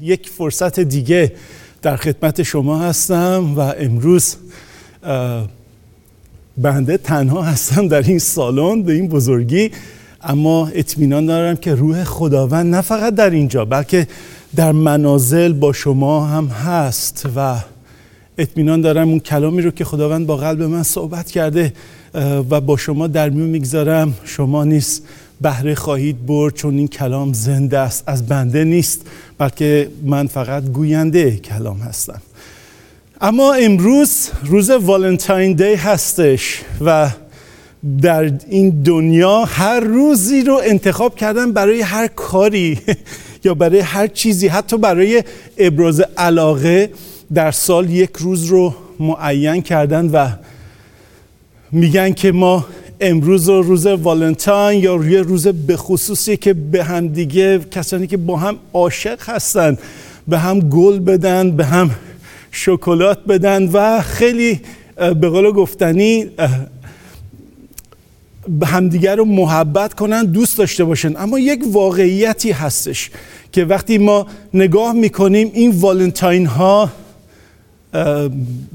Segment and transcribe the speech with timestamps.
[0.00, 1.32] یک فرصت دیگه
[1.82, 4.36] در خدمت شما هستم و امروز
[6.58, 9.70] بنده تنها هستم در این سالن به این بزرگی
[10.22, 14.06] اما اطمینان دارم که روح خداوند نه فقط در اینجا بلکه
[14.56, 17.58] در منازل با شما هم هست و
[18.38, 21.72] اطمینان دارم اون کلامی رو که خداوند با قلب من صحبت کرده
[22.50, 24.14] و با شما در میون می‌گذارم.
[24.24, 25.02] شما نیست
[25.40, 28.04] بهره خواهید برد چون این کلام زنده است.
[28.06, 29.06] از بنده نیست
[29.38, 32.22] بلکه من فقط گوینده کلام هستم.
[33.20, 37.10] اما امروز روز والنتاین دی هستش و
[38.02, 42.78] در این دنیا هر روزی رو انتخاب کردن برای هر کاری
[43.44, 45.24] یا برای هر چیزی حتی برای
[45.58, 46.90] ابراز علاقه
[47.34, 50.28] در سال یک روز رو معین کردن و
[51.72, 52.66] میگن که ما
[53.00, 58.16] امروز و روز والنتاین یا یه روز به خصوصی که به هم دیگه کسانی که
[58.16, 59.78] با هم عاشق هستن
[60.28, 61.90] به هم گل بدن به هم
[62.50, 64.60] شکلات بدن و خیلی
[64.96, 66.26] به قول گفتنی
[68.48, 71.16] به همدیگر رو محبت کنن دوست داشته باشن.
[71.16, 73.10] اما یک واقعیتی هستش
[73.52, 76.90] که وقتی ما نگاه می‌کنیم این والنتاین ها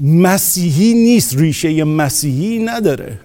[0.00, 3.18] مسیحی نیست ریشه مسیحی نداره.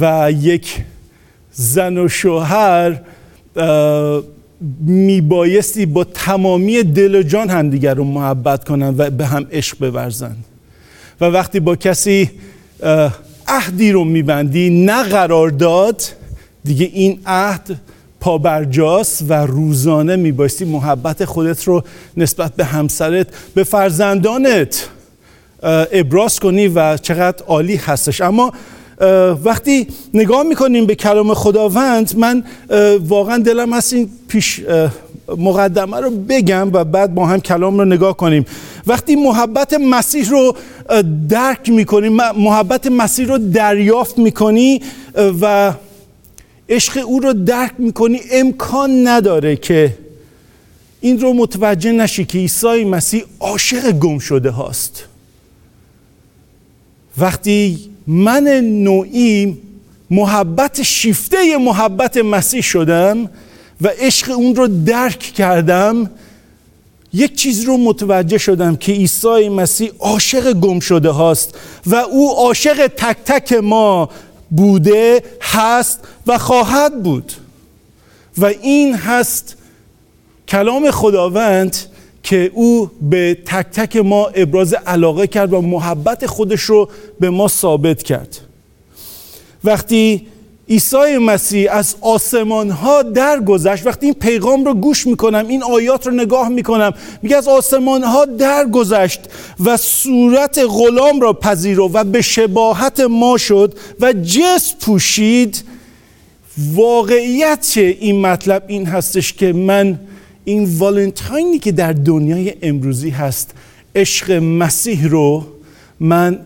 [0.00, 0.76] و یک
[1.52, 3.00] زن و شوهر
[4.80, 10.36] میبایستی با تمامی دل و جان همدیگر رو محبت کنن و به هم عشق بورزن.
[11.20, 12.30] و وقتی با کسی
[13.48, 16.02] عهدی رو میبندی نه قرار داد
[16.64, 17.80] دیگه این عهد
[18.20, 21.82] پابرجاست و روزانه میبایستی محبت خودت رو
[22.16, 24.88] نسبت به همسرت به فرزندانت
[25.92, 28.20] ابراز کنی و چقدر عالی هستش.
[28.20, 28.52] اما
[29.44, 32.44] وقتی نگاه می‌کنیم به کلام خداوند من
[33.08, 34.60] واقعا دلم هست این پیش
[35.28, 38.44] مقدمه رو بگم و بعد با هم کلام رو نگاه کنیم.
[38.86, 40.56] وقتی محبت مسیح رو
[41.28, 44.82] درک می‌کنی محبت مسیح رو دریافت می‌کنی
[45.40, 45.72] و
[46.68, 49.98] عشق او رو درک می‌کنی امکان نداره که
[51.00, 55.04] این رو متوجه نشی که عیسی مسیح عاشق گم شده هاست.
[57.18, 59.58] وقتی من نوعی
[60.10, 63.30] محبت شیفته محبت مسیح شدم
[63.80, 66.10] و عشق اون رو درک کردم.
[67.12, 72.86] یک چیز رو متوجه شدم که عیسی مسیح عاشق گم شده هاست و او عاشق
[72.86, 74.10] تک تک ما
[74.50, 77.32] بوده هست و خواهد بود.
[78.38, 79.56] و این هست
[80.48, 81.76] کلام خداوند
[82.24, 86.88] که او به تک تک ما ابراز علاقه کرد و محبت خودش رو
[87.20, 88.40] به ما ثابت کرد.
[89.64, 90.26] وقتی
[90.68, 96.12] عیسی مسیح از آسمان ها درگذشت وقتی این پیغام رو گوش می‌کنم این آیات رو
[96.12, 96.92] نگاه می‌کنم
[97.22, 99.20] میگه از آسمان ها درگذشت
[99.64, 105.64] و صورت غلام را پذیرو و به شباهت ما شد و جس پوشید.
[106.74, 109.98] واقعیت این مطلب؟ این هستش که من
[110.44, 113.50] این والنتاینی که در دنیای امروزی هست
[113.94, 115.46] عشق مسیح رو
[116.00, 116.38] من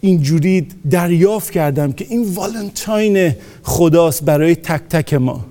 [0.00, 5.44] اینجوری دریافت کردم که این والنتاین خداست برای تک تک ما.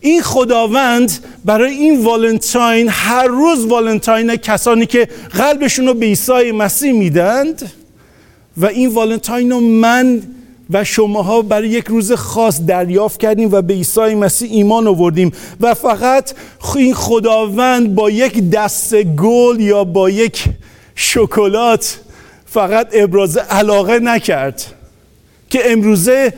[0.00, 1.12] این خداوند
[1.44, 7.72] برای این والنتاین هر روز والنتاین کسانی که قلبشون رو به عیسی مسیح میدند
[8.56, 10.22] و این والنتاین رو من
[10.70, 15.74] و شماها برای یک روز خاص دریافت کردیم و به عیسی مسیح ایمان آوردیم و
[15.74, 16.32] فقط
[16.76, 20.44] این خداوند با یک دست گل یا با یک
[20.94, 22.00] شکلات
[22.46, 24.62] فقط ابراز علاقه نکرد
[25.50, 26.32] که امروزه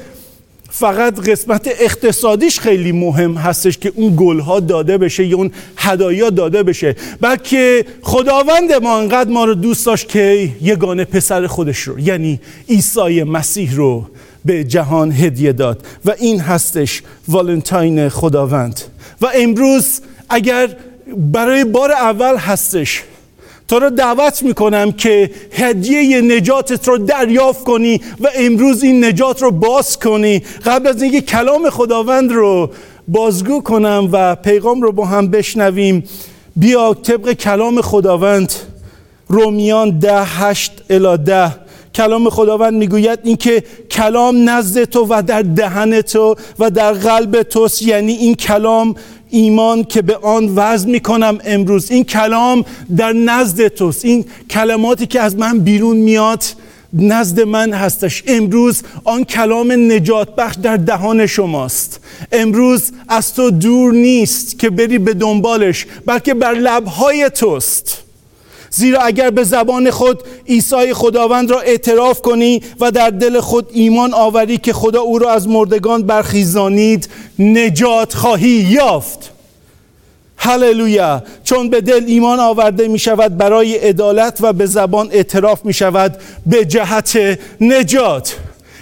[0.71, 6.63] فقط قسمت اقتصادیش خیلی مهم هستش که اون گلها داده بشه یا اون هدایا داده
[6.63, 6.97] بشه.
[7.21, 13.23] بلکه خداوند ما انقدر ما رو دوست داشت که یگانه پسر خودش رو یعنی عیسی
[13.23, 14.07] مسیح رو
[14.45, 18.81] به جهان هدیه داد و این هستش والنتاین خداوند.
[19.21, 20.77] و امروز اگر
[21.17, 23.03] برای بار اول هستش
[23.69, 29.51] تو رو دعوت می‌کنم که هدیه نجاتت رو دریافت کنی و امروز این نجات رو
[29.51, 30.43] باز کنی.
[30.67, 32.71] قبل از اینکه کلام خداوند رو
[33.09, 36.05] بازگو کنم و پیغام رو با هم بشنویم
[36.57, 38.53] بیا طبق کلام خداوند
[39.29, 41.68] رومیان ده هشت الا ده.
[41.99, 47.83] کلام خداوند می‌گوید اینکه کلام نزد تو و در دهن تو و در قلب توست.
[47.83, 48.95] یعنی این کلام
[49.31, 51.91] ایمان که به آن وزن می‌کنم امروز.
[51.91, 52.65] این کلام
[52.97, 54.05] در نزد توست.
[54.05, 56.45] این کلماتی که از من بیرون میاد
[56.93, 58.23] نزد من هستش.
[58.27, 62.01] امروز آن کلام نجات بخش در دهان شماست.
[62.33, 68.08] امروز از تو دور نیست که بری به دنبالش بلکه بر لبهای توست.
[68.71, 74.15] زیرا اگر به زبان خود عیسی خداوند را اعتراف کنی و در دل خود ایمان
[74.15, 79.31] آوری که خدا او را از مردگان برخیزانید نجات خواهی یافت.
[80.37, 81.23] هللویا.
[81.45, 86.17] چون به دل ایمان آورده می شود برای عدالت و به زبان اعتراف می شود
[86.47, 88.37] به جهت نجات.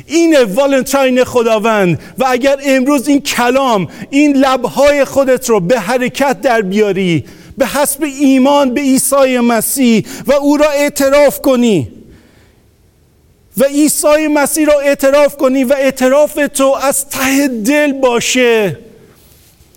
[0.06, 2.00] این والنتاین خداوند.
[2.18, 7.24] و اگر امروز این کلام این لبهای خودت رو به حرکت در بیاری
[7.58, 11.88] به حسب ایمان به عیسی مسیح و او را اعتراف کنی.
[13.56, 18.78] و عیسی مسیح را اعتراف کنی و اعتراف تو از ته دل باشه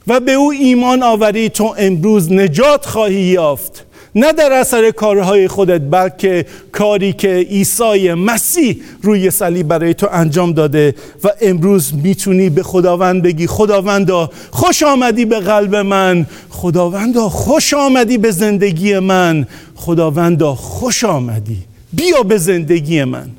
[0.07, 1.49] و به او ایمان آوری.
[1.49, 3.85] تو امروز نجات خواهی یافت.
[4.15, 10.53] نه در اثر کارهای خودت بلکه کاری که عیسی مسیح روی صلیب برای تو انجام
[10.53, 17.73] داده و امروز می‌تونی به خداوند بگی خداوندا خوش آمدی به قلب من خداوندا خوش
[17.73, 21.57] آمدی به زندگی من خداوندا خوش آمدی
[21.93, 23.29] بیا به زندگی من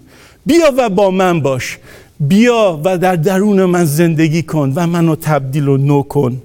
[0.46, 1.78] بیا و با من باش
[2.20, 6.42] بیا و در درون من زندگی کن و منو تبدیل و نو کن.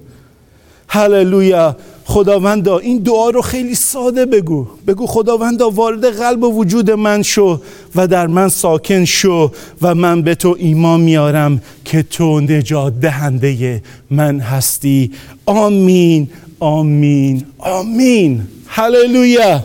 [0.88, 1.76] هللویا!
[2.08, 4.66] خداوندا این دعا رو خیلی ساده بگو.
[4.86, 7.60] بگو خداوندا وارد قلب و وجود من شو
[7.94, 9.50] و در من ساکن شو
[9.82, 15.10] و من به تو ایمان میارم که تو نجات دهنده من هستی.
[15.46, 16.28] آمین
[16.60, 18.42] آمین آمین.
[18.66, 19.64] هللویا.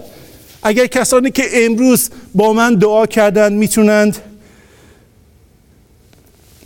[0.63, 4.17] اگر کسانی که امروز با من دعا کردند می‌تونند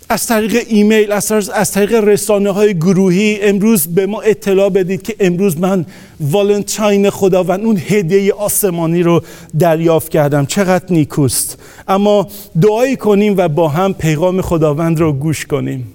[0.10, 5.58] از طریق ایمیل از, طریق رسانه های گروهی امروز به ما اطلاع بدید که امروز
[5.60, 5.86] من
[6.20, 9.22] والنتاین خداوند اون هدیه آسمانی رو
[9.60, 10.46] دریافت کردم.
[10.46, 11.58] چقدر نیکوست.
[11.88, 12.28] اما
[12.62, 15.94] دعایی کنیم و با هم پیغام خداوند رو گوش کنیم.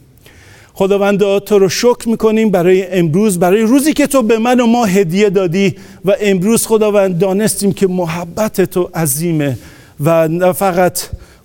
[0.74, 4.84] خداوند تو رو شکر می‌کنیم برای امروز برای روزی که تو به من و ما
[4.84, 5.74] هدیه دادی
[6.04, 9.58] و امروز خداوند دانستیم که محبت تو عظیمه
[10.00, 11.00] و نه فقط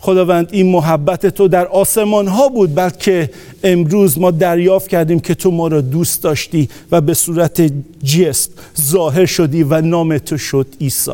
[0.06, 3.30] خداوند این محبت تو در آسمان ها بود بلکه
[3.64, 7.72] امروز ما دریافت کردیم که تو ما را دوست داشتی و به صورت
[8.04, 11.12] جسم ظاهر شدی و نام تو شد عیسی.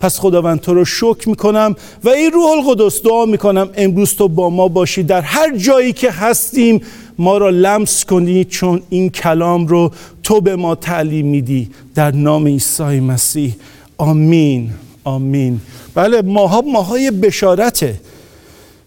[0.00, 4.50] پس خداوند تو رو شکر می‌کنم و این روح القدس دعا می‌کنم امروز تو با
[4.50, 5.02] ما باشی.
[5.02, 6.80] در هر جایی که هستیم
[7.18, 9.90] ما را لمس کنی چون این کلام رو
[10.22, 11.70] تو به ما تعلیم میدی.
[11.94, 13.54] در نام عیسی مسیح.
[13.98, 14.70] آمین.
[15.04, 15.60] آمین.
[15.94, 17.94] بله ماها ماهای بشارته.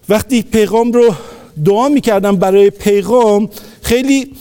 [0.10, 1.16] وقتی پیغام رو
[1.66, 3.50] دعا می‌کردم برای پیغام
[3.82, 4.32] خیلی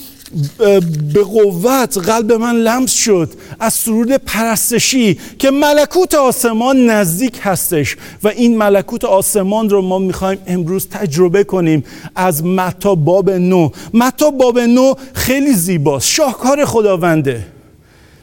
[1.15, 3.31] به قوت قلب من لمس شد
[3.61, 10.39] از سرود پرستشی که ملکوت آسمان نزدیک هستش و این ملکوت آسمان رو ما می‌خوایم
[10.47, 11.85] امروز تجربه کنیم
[12.15, 13.71] از متا باب نو.
[13.95, 17.47] متا باب نو خیلی زیباست شاهکار خداونده.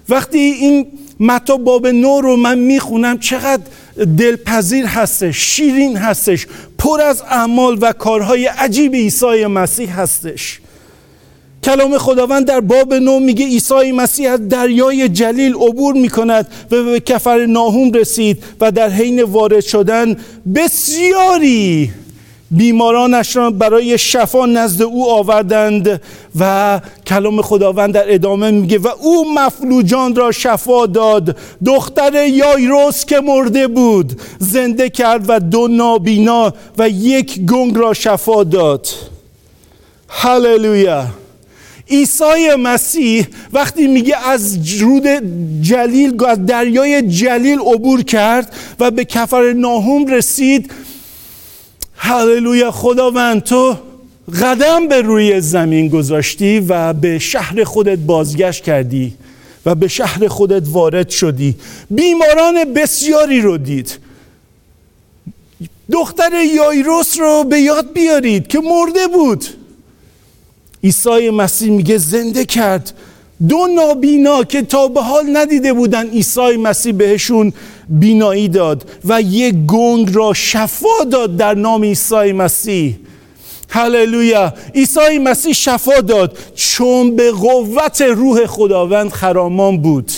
[0.10, 0.88] وقتی این
[1.22, 3.20] متا باب نو رو من می‌خونم.
[3.20, 3.64] چقدر
[4.18, 6.48] دلپذیر هستش شیرین هستش
[6.78, 10.60] پر از اعمال و کارهای عجیب عیسی مسیح هستش.
[11.64, 17.00] کلام خداوند در باب نو میگه عیسی مسیح از دریای جلیل عبور می‌کند و به
[17.00, 20.18] کفر ناهوم رسید و در حین وارد شدن
[20.56, 21.92] بسیاری
[22.52, 26.02] بیمارانش را برای شفا نزد او آوردند
[26.40, 31.38] و کلام خداوند در ادامه میگه و او مفلوجان را شفا داد.
[31.66, 38.44] دختر یایروس که مرده بود زنده کرد و دو نابینا و یک گنگ را شفا
[38.44, 38.88] داد.
[40.10, 41.06] هللویا!
[41.92, 45.24] عیسی مسیح وقتی میگه از رود
[45.62, 50.72] جلیل از دریای جلیل عبور کرد و به کفر ناهوم رسید
[52.04, 53.78] هللویا خداوند تو
[54.42, 59.14] قدم به روی زمین گذاشتی و به شهر خودت بازگشت کردی
[59.66, 61.56] و به شهر خودت وارد شدی.
[61.90, 63.98] بیماران بسیاری رو دید.
[65.92, 69.46] دختر یایروس رو به یاد بیارید که مرده بود.
[70.84, 72.94] عیسی مسیح میگه زنده کرد.
[73.50, 77.54] دو نابینا که تا به حال ندیده بودن عیسی مسیح بهشون
[77.90, 82.96] بینایی داد و یک گنگ را شفا داد در نام عیسی مسیح.
[83.70, 84.54] هللویا.
[84.76, 90.12] عیسی مسیح شفا داد چون به قوت روح خداوند خرامان بود.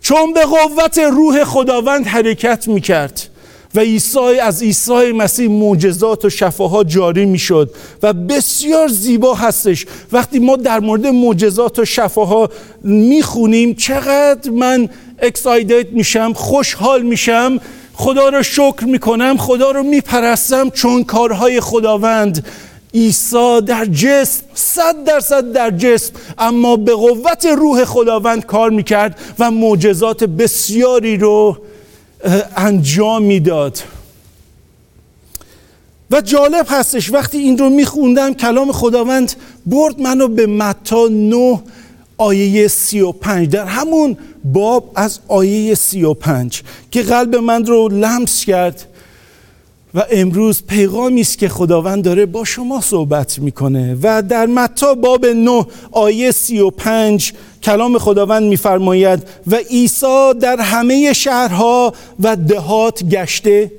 [0.00, 3.28] چون به قوت روح خداوند حرکت می‌کرد.
[3.76, 7.70] و عیسی از عیسی مسیح معجزات و شفاها جاری می‌شد
[8.02, 9.86] و بسیار زیبا هستش.
[10.12, 12.50] وقتی ما در مورد معجزات و شفاها
[12.82, 17.58] می‌خونیم چقدر من اکسایدد میشم خوشحال میشم.
[17.94, 22.46] خدا رو شکر می‌کنم خدا رو میپرستم چون کارهای خداوند
[22.94, 29.50] عیسی در جسم صد درصد در جسم اما به قوت روح خداوند کار می‌کرد و
[29.50, 31.56] معجزات بسیاری رو
[32.56, 33.78] انجام می‌داد.
[36.10, 39.32] و جالب هستش وقتی این رو میخوندم کلام خداوند
[39.66, 41.62] برد منو به متا 9
[42.18, 48.86] آیه 35 در همون باب از آیه 35 که قلب من رو لمس کرد
[49.96, 53.96] و امروز پیغامی است که خداوند داره با شما صحبت می‌کنه.
[54.02, 61.92] و در متا باب 9 آیه 35 کلام خداوند میفرماید و عیسی در همه شهرها
[62.20, 63.70] و دهات گشته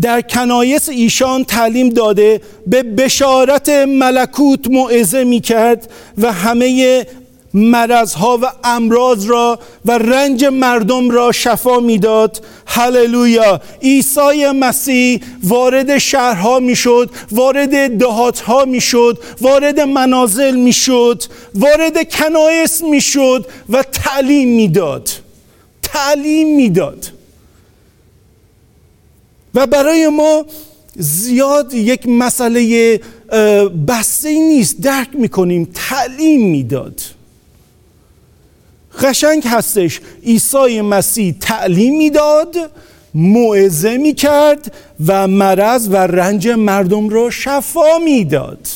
[0.00, 7.06] در کنایس ایشان تعلیم داده به بشارت ملکوت موعظه می کرد و همه
[7.54, 12.44] مرضها و امراض را و رنج مردم را شفا می‌داد.
[12.66, 13.60] هللویا.
[13.82, 21.22] عیسی مسیح وارد شهرها می‌شد وارد دهاتها می‌شد وارد منازل می‌شد
[21.54, 25.10] وارد کنایس می‌شد و تعلیم می‌داد.
[25.82, 27.06] تعلیم می‌داد.
[29.54, 30.46] و برای ما
[30.96, 33.00] زیاد یک مسئله
[33.88, 34.80] بسته نیست.
[34.80, 35.68] درک می‌کنیم.
[35.74, 37.00] تعلیم می‌داد.
[39.02, 40.00] قشنگ هستش.
[40.26, 42.56] عیسی مسیح تعلیم می‌داد
[43.14, 44.74] موعظه می‌کرد
[45.06, 48.68] و مرض و رنج مردم رو شفا می‌داد.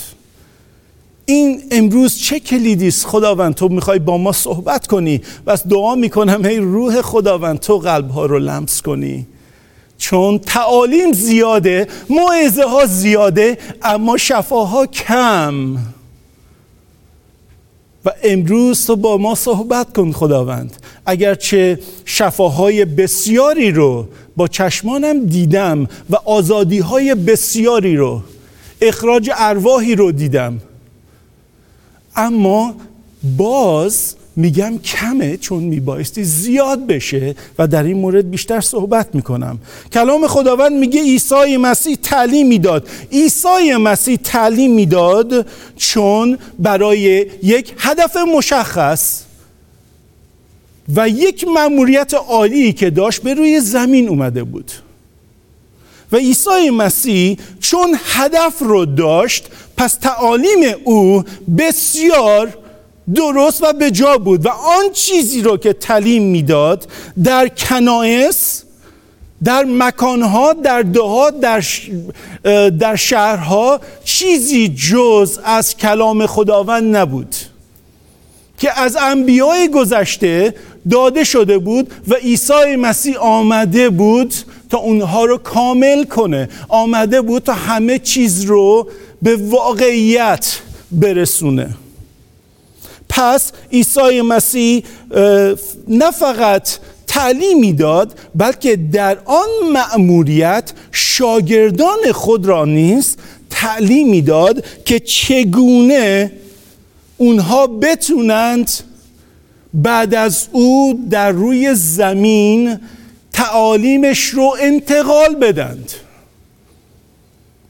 [1.27, 6.45] این امروز چه کلیدی است؟ خداوند تو می‌خوای با ما صحبت کنی؟ بس دعا می‌کنم
[6.45, 9.27] ای روح خداوند تو قلب ها رو لمس کنی.
[9.99, 15.77] چون تعالیم زیاده موعظه ها زیاده اما شفاها کم.
[18.23, 20.77] امروز تو با ما صحبت کن خداوند.
[21.07, 28.23] اگرچه شفاهای بسیاری رو با چشمانم دیدم و آزادی های بسیاری رو
[28.81, 30.61] اخراج ارواحی رو دیدم.
[32.17, 32.75] اما
[33.37, 39.59] باز میگم کمه چون میبایستی زیاد بشه و در این مورد بیشتر صحبت می‌کنم.
[39.93, 42.89] کلام خداوند میگه عیسی مسیح تعلیم می‌داد.
[43.13, 49.23] عیسی مسیح تعلیم می‌داد چون برای یک هدف مشخص
[50.97, 54.73] و یک مأموریت عالی که داشت به روی زمین اومده بود.
[56.13, 61.25] و عیسی مسیح چون هدف رو داشت پس تعالیم او
[61.59, 62.59] بسیار
[63.15, 66.89] درست و به جا بود و آن چیزی رو که تعلیم می‌داد
[67.25, 68.65] در کنایس
[69.45, 71.65] در مکانها در دهات در,
[72.69, 77.35] در شهرها چیزی جز از کلام خداوند نبود
[78.59, 80.55] که از انبیای گذشته
[80.91, 84.35] داده شده بود و عیسی مسیح آمده بود
[84.71, 88.89] تا اونها رو کامل کنه آمده بود تا همه چیز رو
[89.23, 90.59] به واقعیت
[90.93, 91.69] برسونه.
[93.09, 94.83] پس عیسی مسیح
[95.89, 96.69] نه فقط
[97.07, 103.19] تعلیمی داد بلکه در آن مأموریت شاگردان خود را نیست
[103.51, 106.33] تعلیمی داد که چگونه
[107.17, 108.71] اونها بتونند
[109.75, 112.79] بعد از او در روی زمین
[113.33, 115.93] تعالیمش رو انتقال بدند.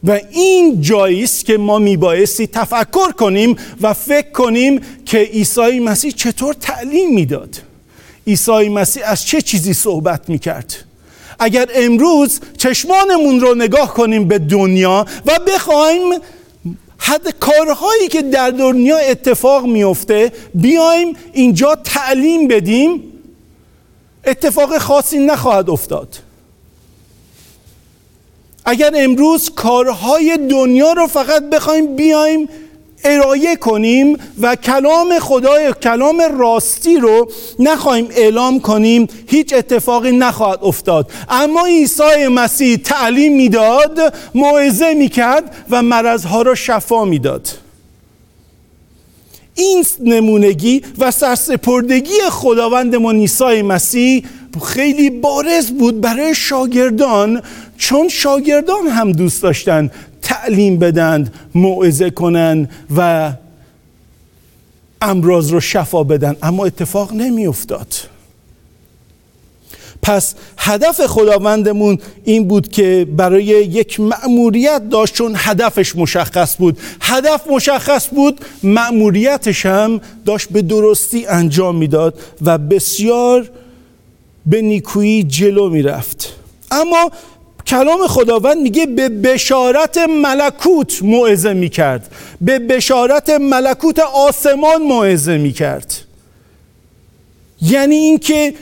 [0.05, 6.11] و این جایی است که ما میبایستی تفکر کنیم و فکر کنیم که عیسی مسیح
[6.11, 7.57] چطور تعلیم می‌داد.
[8.27, 10.75] عیسی مسیح از چه چیزی صحبت می‌کرد؟
[11.39, 16.15] اگر امروز چشمانمون رو نگاه کنیم به دنیا و بخوایم
[16.99, 23.03] حد کارهایی که در دنیا اتفاق میفته بیایم اینجا تعلیم بدیم
[24.25, 26.28] اتفاق خاصی نخواهد افتاد.
[28.71, 32.49] اگر امروز کارهای دنیا رو فقط بخوایم بیایم
[33.05, 41.11] ارائه کنیم و کلام خدای کلام راستی رو نخواهیم اعلام کنیم هیچ اتفاقی نخواهد افتاد.
[41.29, 47.49] اما عیسی مسیح تعلیم می‌داد موعظه می‌کرد و مرضها را شفا می‌داد.
[49.55, 54.25] این نمونگی و سرسپردگی خداوندمان عیسی مسیح
[54.67, 57.43] خیلی بارز بود برای شاگردان
[57.79, 59.91] چون شاگردان هم دوست داشتن
[60.23, 63.33] تعلیم بدند موعظه کنند و
[65.03, 66.37] امراض رو شفا بدن.
[66.43, 67.95] اما اتفاق نمی افتاد
[70.03, 76.79] پس هدف خداوندمون این بود که برای یک مأموریت داشت چون هدفش مشخص بود.
[77.01, 83.51] هدف مشخص بود مأموریتش هم داشت به درستی انجام می‌داد و بسیار
[84.47, 86.33] به نیکویی جلو می‌رفت.
[86.71, 87.11] اما
[87.69, 92.15] کلام خداوند میگه به بشارت ملکوت موعظه می‌کرد.
[92.41, 95.95] به بشارت ملکوت آسمان موعظه می‌کرد.
[97.63, 98.55] یعنی اینکه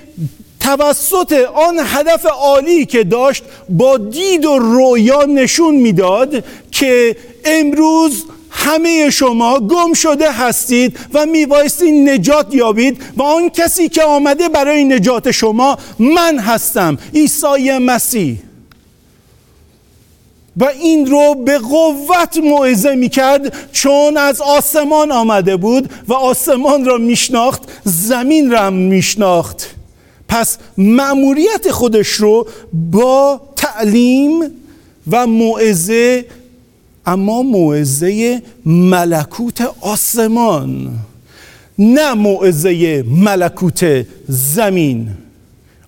[0.60, 9.10] توسط آن هدف عالی که داشت با دید و رویا نشون می‌داد که امروز همه
[9.10, 15.30] شما گم شده هستید و میبایستی نجات یابید و آن کسی که آمده برای نجات
[15.30, 18.36] شما من هستم عیسی مسیح.
[20.56, 26.98] و این رو به قوت موعظه می‌کرد چون از آسمان آمده بود و آسمان را
[26.98, 29.74] میشناخت زمین را میشناخت.
[30.28, 34.50] پس مأموریت خودش رو با تعلیم
[35.10, 36.24] و موعظه
[37.06, 40.90] اما موعظه ملکوت آسمان
[41.78, 45.08] نه موعظه ملکوت زمین.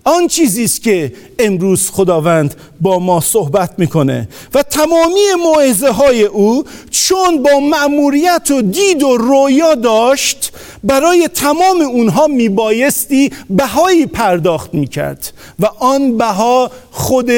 [0.03, 6.63] آن چیزی است که امروز خداوند با ما صحبت می‌کنه و تمامی موعظه های او
[6.91, 10.51] چون با مأموریت و دید و رویا داشت
[10.83, 17.31] برای تمام اونها میبایستی بهایی پرداخت می‌کرد و آن بها خود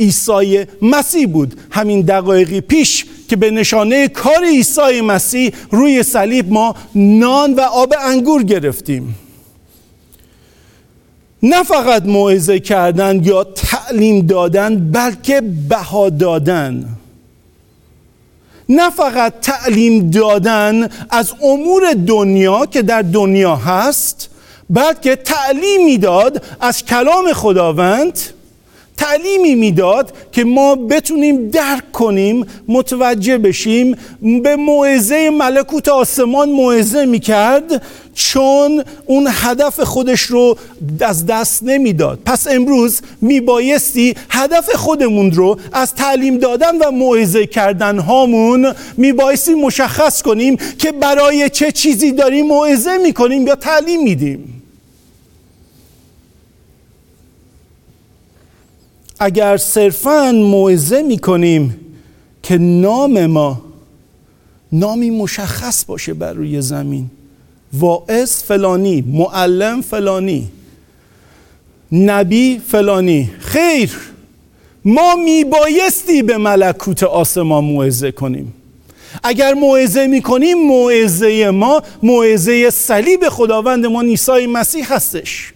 [0.00, 1.54] عیسی مسیح بود.
[1.70, 7.94] همین دقایقی پیش که به نشانه کار عیسی مسیح روی صلیب ما نان و آب
[8.00, 9.14] انگور گرفتیم.
[11.46, 16.88] نه فقط موعظه کردن یا تعلیم دادن بلکه بها دادن.
[18.68, 24.30] نه فقط تعلیم دادن از امور دنیا که در دنیا هست
[24.70, 28.18] بلکه تعلیم می‌داد از کلام خداوند
[28.96, 33.96] تعلیمی می‌داد که ما بتونیم درک کنیم متوجه بشیم.
[34.42, 37.82] به موعظه ملکوت آسمان موعظه می‌کرد.
[38.14, 40.58] چون اون هدف خودش رو
[41.00, 42.18] از دست نمی‌داد.
[42.24, 50.22] پس امروز میبایستی هدف خودمون رو از تعلیم دادن و موعظه کردن هامون میبایستی مشخص
[50.22, 54.62] کنیم که برای چه چیزی داریم موعظه می‌کنیم یا تعلیم میدیم.
[59.18, 61.80] اگر صرفا موعظه می‌کنیم
[62.42, 63.62] که نام ما
[64.72, 67.10] نامی مشخص باشه بر روی زمین
[67.78, 70.48] واعظ فلانی معلم فلانی
[71.92, 73.30] نبی فلانی.
[73.38, 73.90] خیر
[74.84, 78.54] ما میبایستی به ملکوت آسمان موعظه کنیم.
[79.22, 85.52] اگر موعظه می‌کنیم موعظه ما موعظه صلیب خداوندمان عیسی مسیح هستش.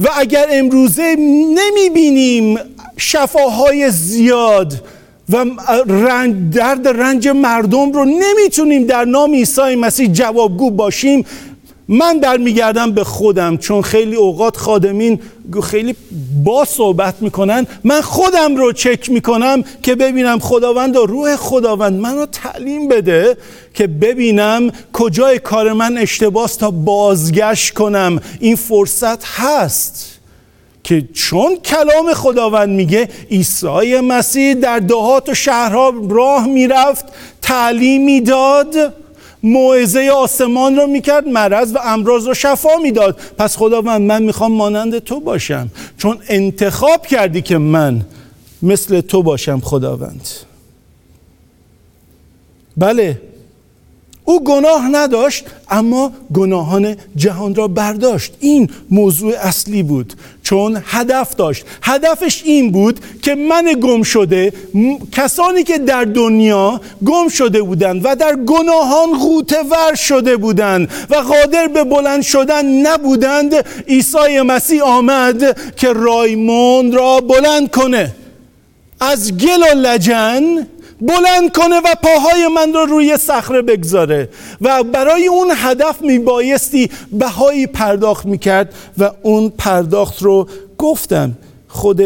[0.00, 1.16] و اگر امروزه
[1.54, 2.58] نمی‌بینیم
[2.96, 4.84] شفاهای زیاد
[5.32, 5.44] و
[5.88, 11.26] رنج درد رنج مردم رو نمی‌تونیم در نام عیسی مسیح جوابگو باشیم.
[11.88, 15.20] من برمیگردم به خودم چون خیلی اوقات خادمین
[15.62, 15.94] خیلی
[16.44, 17.66] با صحبت می‌کنن.
[17.84, 23.36] من خودم رو چک می‌کنم که ببینم خداوند و روح خداوند منو تعلیم بده
[23.74, 28.20] که ببینم کجای کار من اشتباس تا بازگشت کنم.
[28.40, 30.19] این فرصت هست.
[30.90, 37.04] که چون کلام خداوند میگه عیسی مسیح در دهات و شهرها راه می‌رفت
[37.42, 38.94] تعلیم می‌داد
[39.42, 43.20] موعظه آسمان رو می‌کرد مرض و امراض رو شفا می‌داد.
[43.38, 45.70] پس خداوند من می‌خوام مانند تو باشم.
[45.98, 48.06] چون انتخاب کردی که من
[48.62, 50.28] مثل تو باشم خداوند.
[52.76, 53.20] بله.
[54.24, 58.32] او گناه نداشت اما گناهان جهان را برداشت.
[58.40, 61.64] این موضوع اصلی بود چون هدف داشت.
[61.82, 64.52] هدفش این بود که من گم شده
[65.12, 69.56] کسانی که در دنیا گم شده بودند و در گناهان غوطه
[69.96, 73.54] شده بودند و قادر به بلند شدن نبودند
[73.88, 78.12] عیسی مسیح آمد که رایموند را بلند کنه.
[79.00, 80.66] از گل و لجن
[81.00, 84.28] بلند کنه و پاهای من رو روی صخره بگذاره
[84.60, 91.32] و برای اون هدف میبایستی بهایی پرداخت می‌کرد و اون پرداخت رو گفتم
[91.68, 92.02] خود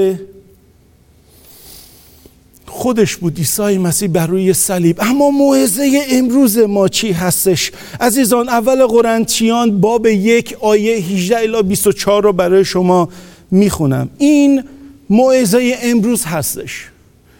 [2.67, 5.01] خودش بود عیسی مسیح بر روی صلیب.
[5.01, 12.23] اما موعظه امروز ما چی هستش؟ عزیزان اول قرنتیان باب یک آیه 18 الی 24
[12.23, 13.09] رو برای شما
[13.51, 14.11] می‌خونم.
[14.19, 14.65] این
[15.11, 16.87] موعظه امروز هستش.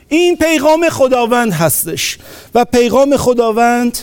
[0.09, 2.19] این پیغام خداوند هستش.
[2.55, 3.99] و پیغام خداوند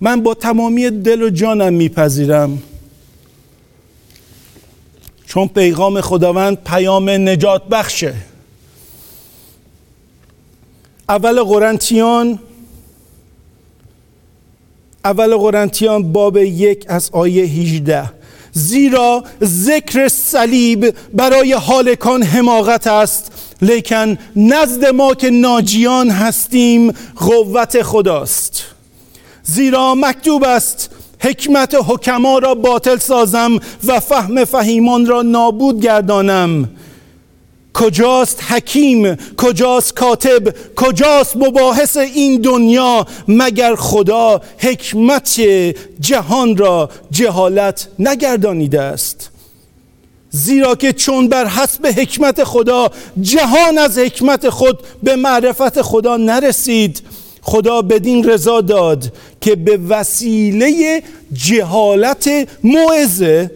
[0.00, 2.62] من با تمامی دل و جانم میپذیرم.
[5.26, 8.14] چون پیغام خداوند پیام نجات بخشه.
[11.08, 12.38] اول قرنتیان
[15.04, 18.10] اول قرنتیان باب یک از آیه 18
[18.52, 23.32] زیرا ذکر صلیب برای حالکان حماقت است.
[23.62, 28.64] لیکن نزد ما که ناجیان هستیم قوت خداست.
[29.42, 30.90] زیرا مکتوب است
[31.20, 36.68] حکمت حکما را باطل سازم و فهم فهیمان را نابود گردانم.
[37.74, 45.40] کجاست حکیم؟ کجاست کاتب؟ کجاست مباحث این دنیا؟ مگر خدا حکمت
[46.00, 49.30] جهان را جهالت نگردانیده است.
[50.30, 57.02] زیرا که چون بر حسب حکمت خدا جهان از حکمت خود به معرفت خدا نرسید.
[57.42, 63.50] خدا بدین رضا داد که به وسیله جهالت موعظه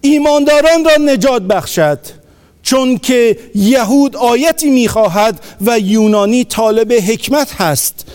[0.00, 1.98] ایمانداران را نجات بخشد.
[2.62, 8.06] چون که یهود آیتی می‌خواهد و یونانی طالب حکمت هست.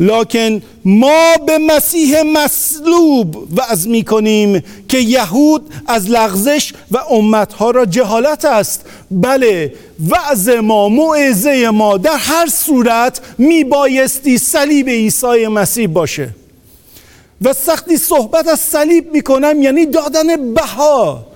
[0.00, 7.86] لکن ما به مسیح مصلوب وعظ می کنیم که یهود از لغزش و امتها را
[7.86, 8.84] جهالت است.
[9.10, 9.74] بله
[10.08, 16.30] وعظ ما موعظه ما در هر صورت می بایستی صلیب عیسی مسیح باشه.
[17.42, 21.26] و سختی صحبت از صلیب می کنم یعنی دادن بها.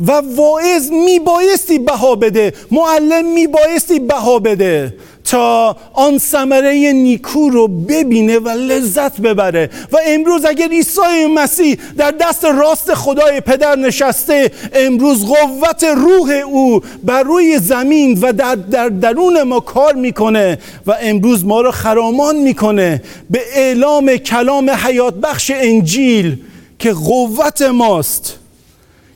[0.00, 4.94] و واعظ میبایستی بها بده معلم میبایستی بها بده.
[5.24, 9.70] تا آن ثمره نیکو رو ببینه و لذت ببره.
[9.92, 16.80] و امروز اگر عیسی مسیح در دست راست خدای پدر نشسته امروز قوت روح او
[17.02, 22.36] بر روی زمین و در, در درون ما کار می‌کنه و امروز ما رو خرامان
[22.36, 26.36] می‌کنه به اعلام کلام حیات بخش انجیل
[26.78, 28.38] که قوت ماست.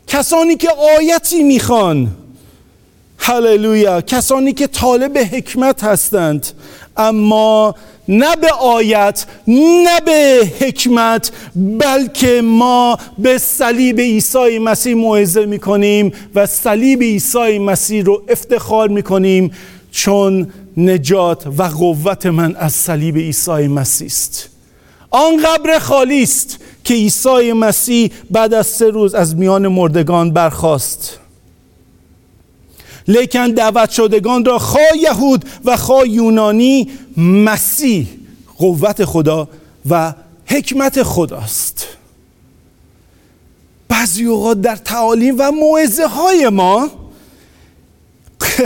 [0.06, 0.68] کسانی که
[0.98, 2.08] آیتی می‌خوان
[3.18, 4.00] هللویا.
[4.00, 6.46] کسانی که طالب حکمت هستند
[6.96, 7.74] اما
[8.08, 16.46] نه به آیت نه به حکمت بلکه ما به صلیب عیسی مسیح موعظه می‌کنیم و
[16.46, 19.50] صلیب عیسی مسیح رو افتخار می‌کنیم
[19.90, 24.48] چون نجات و قوت من از صلیب عیسی مسیح است.
[25.10, 31.18] آن قبر خالی است که عیسی مسیح بعد از سه روز از میان مردگان برخاست.
[33.08, 38.06] لیکن دعوت شدگان را خواه یهود و خواه یونانی مسیح
[38.58, 39.48] قوت خدا
[39.90, 40.14] و
[40.46, 41.86] حکمت خداست.
[43.88, 46.90] بعضی اوقات در تعالیم و موعظه های ما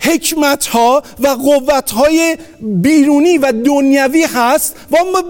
[0.00, 5.22] حکمت ها و قوت های بیرونی و دنیوی هست و ما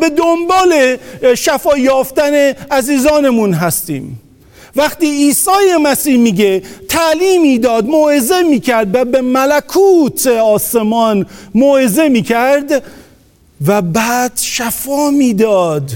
[0.00, 0.96] به دنبال
[1.34, 2.34] شفا یافتن
[2.70, 4.29] عزیزانمون هستیم.
[4.76, 12.82] وقتی عیسی مسیح میگه تعلیمی داد موعظه می‌کرد و به ملکوت آسمان موعظه می‌کرد
[13.66, 15.90] و بعد شفا می‌داد.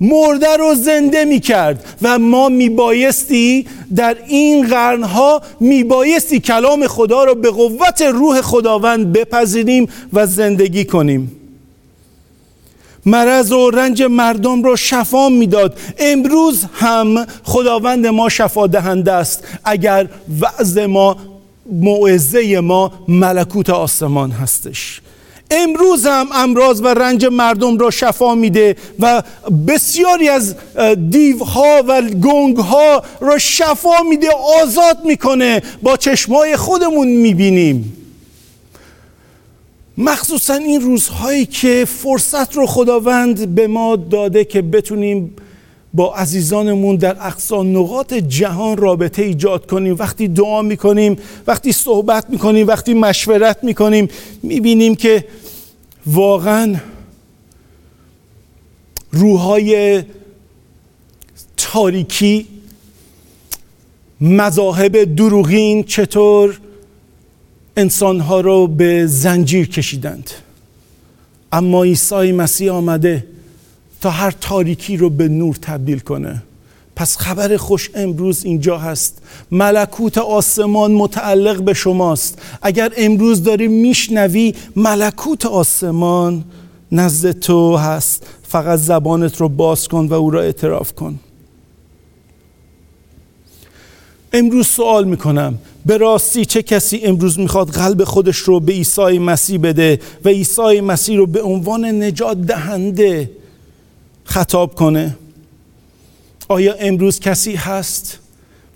[0.00, 3.66] مرده رو زنده می کرد و ما می بایستی
[3.96, 10.84] در این قرنها می بایستی کلام خدا رو به قوت روح خداوند بپذیریم و زندگی
[10.84, 11.41] کنیم.
[13.06, 15.78] مرض و رنج مردم رو شفا می‌داد.
[15.98, 19.44] امروز هم خداوند ما شفا دهنده است.
[19.64, 20.08] اگر
[20.40, 21.16] وعظ ما
[21.72, 25.00] موعظه ما ملکوت آسمان هستش.
[25.50, 29.22] امروز هم امراض و رنج مردم را شفا میده و
[29.68, 30.54] بسیاری از
[31.10, 34.28] دیوها و گنگها را شفا میده
[34.62, 35.62] آزاد می‌کنه.
[35.82, 37.96] با چشمای خودمون می‌بینیم.
[39.98, 45.36] مخصوصا این روزهایی که فرصت رو خداوند به ما داده که بتونیم
[45.94, 49.96] با عزیزانمون در اقصا نقاط جهان رابطه ایجاد کنیم.
[49.98, 54.08] وقتی دعا می‌کنیم وقتی صحبت می‌کنیم وقتی مشورت می‌کنیم
[54.42, 55.24] می‌بینیم که
[56.06, 56.76] واقعا
[59.12, 60.02] روحای
[61.56, 62.46] تاریکی
[64.20, 66.60] مذاهب دروغین چطور
[67.76, 70.30] انسانها رو به زنجیر کشیدند.
[71.52, 73.26] اما عیسی مسیح آمده
[74.00, 76.42] تا هر تاریکی رو به نور تبدیل کنه.
[76.96, 79.22] پس خبر خوش امروز اینجا هست.
[79.50, 82.42] ملکوت آسمان متعلق به شماست.
[82.62, 86.44] اگر امروز داری میشنوی ملکوت آسمان
[86.92, 88.26] نزد تو هست.
[88.42, 91.18] فقط زبانت رو باز کن و او را اعتراف کن.
[94.32, 95.58] امروز سوال می‌کنم.
[95.86, 100.80] به راستی چه کسی امروز می‌خواد قلب خودش رو به عیسی مسیح بده و عیسی
[100.80, 103.30] مسیح رو به عنوان نجات دهنده
[104.24, 105.16] خطاب کنه؟
[106.48, 108.18] آیا امروز کسی هست؟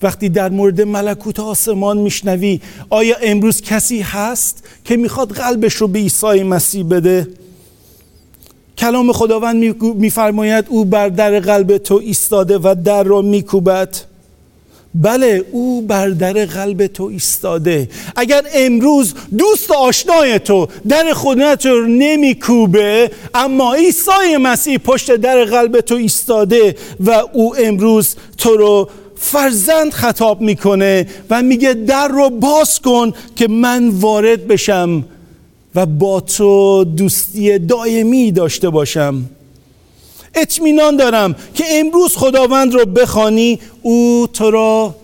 [0.02, 5.98] وقتی در مورد ملکوت آسمان میشنوی آیا امروز کسی هست که می‌خواد قلبش رو به
[5.98, 7.28] عیسی مسیح بده؟
[8.78, 13.96] کلام خداوند میفرماید او بر در قلب تو ایستاده و در را میکوبد.
[15.02, 17.88] بله او بر در قلب تو ایستاده.
[18.16, 25.80] اگر امروز دوست آشنای تو در خودت رو نمیکوبه اما عیسی مسیح پشت در قلب
[25.80, 32.80] تو ایستاده و او امروز تو رو فرزند خطاب می‌کنه و میگه در رو باز
[32.80, 35.04] کن که من وارد بشم
[35.74, 39.24] و با تو دوستی دائمی داشته باشم.
[40.36, 44.94] اطمینان دارم که امروز خداوند رو بخوانی او تو را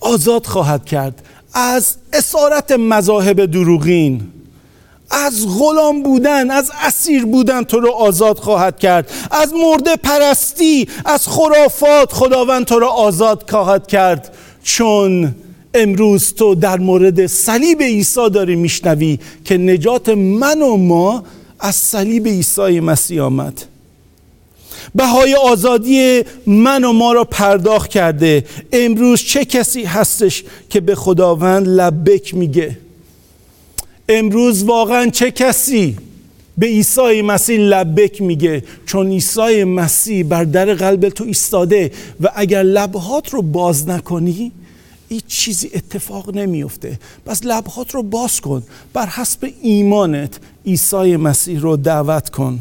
[0.00, 1.22] آزاد خواهد کرد.
[1.54, 4.20] از اسارت مذاهب دروغین
[5.10, 9.10] از غلام بودن از اسیر بودن تو رو آزاد خواهد کرد.
[9.30, 14.36] از مرده پرستی از خرافات خداوند تو را آزاد خواهد کرد.
[14.62, 15.34] چون
[15.74, 21.24] امروز تو در مورد صلیب عیسی داری میشنوی که نجات من و ما
[21.60, 23.64] از صلیب عیسی مسیح آمد.
[24.94, 28.44] بهای آزادی من و ما را پرداخت کرده.
[28.72, 32.78] امروز چه کسی هستش که به خداوند لبک میگه؟
[34.08, 35.96] امروز واقعا چه کسی
[36.58, 42.62] به عیسی مسیح لبک میگه؟ چون عیسی مسیح بر در قلب تو ایستاده و اگر
[42.62, 44.52] لبهات رو باز نکنی
[45.08, 48.62] هیچ چیزی اتفاق نمیفته پس لبهات رو باز کن.
[48.92, 52.58] بر حسب ایمانت عیسی مسیح رو دعوت کن.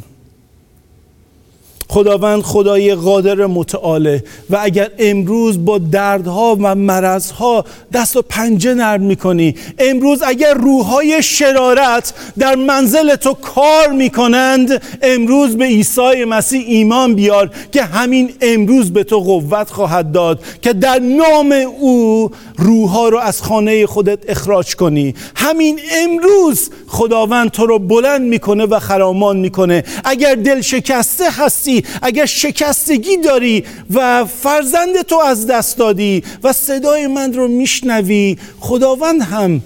[1.92, 9.02] خداوند خدای قادر متعاله و اگر امروز با دردها و مرضها دست و پنجه نرم
[9.02, 17.16] می‌کنی امروز اگر روحهای شرارت در منزل تو کار می‌کنند امروز به عیسی مسیح ایمان
[17.16, 23.18] بیار که همین امروز به تو قوت خواهد داد که در نام او روحها رو
[23.18, 25.16] از خانه خودت اخراج کنی.
[25.36, 29.84] همین امروز خداوند تو رو بلند می‌کنه و خرامان می‌کنه.
[30.04, 33.64] اگر دل شکسته هستی اگر شکستگی داری
[33.94, 39.62] و فرزند تو از دست دادی و صدای من رو میشنوی خداوند هم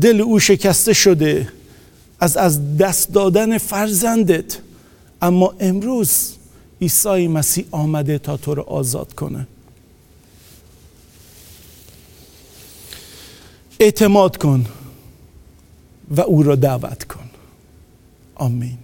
[0.00, 1.48] دل او شکسته شده
[2.20, 4.58] از از دست دادن فرزندت.
[5.22, 6.32] اما امروز
[6.80, 9.46] عیسی مسیح آمده تا تو رو آزاد کنه.
[13.80, 14.66] اعتماد کن
[16.10, 17.30] و او را دعوت کن.
[18.34, 18.78] آمین.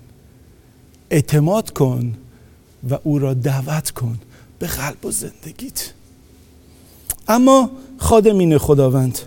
[1.11, 2.15] اعتماد کن
[2.91, 4.19] و او را دعوت کن
[4.59, 5.93] به قلب و زندگیت.
[7.29, 9.19] اما خادمین خداوند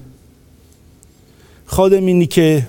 [1.66, 2.68] خادمینی که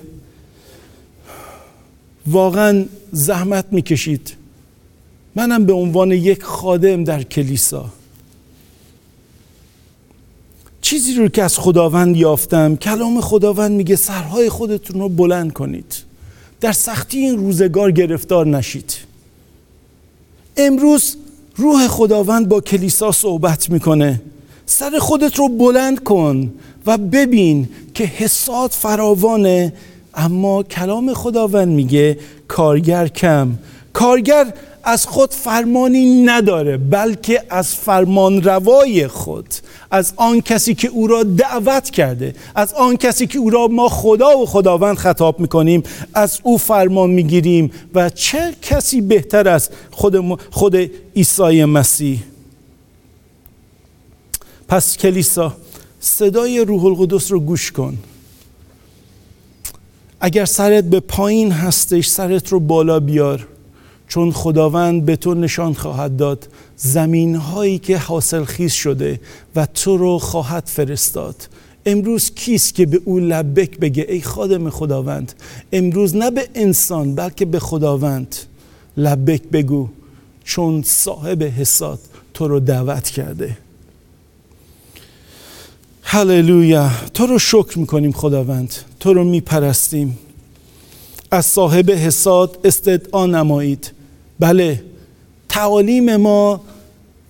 [2.27, 4.33] واقعا زحمت می‌کشید.
[5.35, 7.89] منم به عنوان یک خادم در کلیسا.
[10.81, 15.95] چیزی رو که از خداوند یافتم کلام خداوند میگه سرهای خودتون رو بلند کنید.
[16.61, 18.93] در سختی این روزگار گرفتار نشید.
[20.57, 21.15] امروز
[21.55, 24.21] روح خداوند با کلیسا صحبت می‌کنه.
[24.65, 26.53] سر خودت رو بلند کن
[26.85, 29.73] و ببین که حساد فراوانه
[30.13, 33.51] اما کلام خداوند میگه کارگر کم.
[33.93, 34.53] کارگر
[34.83, 39.53] از خود فرمانی نداره بلکه از فرمان روای خود
[39.91, 43.89] از آن کسی که او را دعوت کرده از آن کسی که او را ما
[43.89, 50.41] خدا و خداوند خطاب می‌کنیم از او فرمان می‌گیریم و چه کسی بهتر است خود,
[50.51, 50.75] خود
[51.15, 52.23] عیسی مسیح؟
[54.67, 55.55] پس کلیسا
[55.99, 57.97] صدای روح القدس رو گوش کن.
[60.19, 63.47] اگر سرت به پایین هستش سرت رو بالا بیار.
[64.13, 66.47] چون خداوند به تو نشان خواهد داد
[66.77, 69.19] زمین هایی که حاصل خیز شده
[69.55, 71.35] و تو رو خواهد فرستاد.
[71.85, 75.33] امروز کیست که به او لبک بگه ای خادم خداوند؟
[75.71, 78.35] امروز نه به انسان بلکه به خداوند.
[78.97, 79.87] لبک بگو
[80.43, 81.99] چون صاحب حساد
[82.33, 83.57] تو رو دعوت کرده.
[86.03, 90.17] هللویا تو رو شکر می‌کنیم خداوند تو رو میپرستیم.
[91.31, 93.91] از صاحب حساد استدعا نمایید.
[94.43, 94.83] بله.
[95.49, 96.61] تعالیم ما